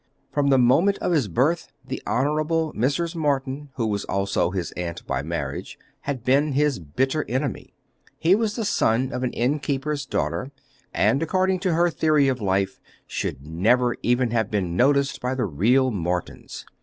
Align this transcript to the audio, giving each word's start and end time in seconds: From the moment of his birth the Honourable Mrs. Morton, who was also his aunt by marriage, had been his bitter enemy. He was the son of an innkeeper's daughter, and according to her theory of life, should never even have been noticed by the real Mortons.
From 0.31 0.47
the 0.49 0.57
moment 0.57 0.97
of 0.97 1.11
his 1.11 1.27
birth 1.27 1.71
the 1.85 2.01
Honourable 2.07 2.73
Mrs. 2.73 3.13
Morton, 3.13 3.69
who 3.75 3.85
was 3.85 4.03
also 4.05 4.49
his 4.49 4.71
aunt 4.71 5.05
by 5.05 5.21
marriage, 5.21 5.77
had 5.99 6.23
been 6.23 6.53
his 6.53 6.79
bitter 6.79 7.23
enemy. 7.29 7.75
He 8.17 8.33
was 8.33 8.55
the 8.55 8.65
son 8.65 9.11
of 9.13 9.21
an 9.21 9.31
innkeeper's 9.33 10.07
daughter, 10.07 10.49
and 10.91 11.21
according 11.21 11.59
to 11.59 11.73
her 11.73 11.91
theory 11.91 12.29
of 12.29 12.41
life, 12.41 12.79
should 13.05 13.45
never 13.45 13.95
even 14.01 14.31
have 14.31 14.49
been 14.49 14.75
noticed 14.75 15.21
by 15.21 15.35
the 15.35 15.45
real 15.45 15.91
Mortons. 15.91 16.65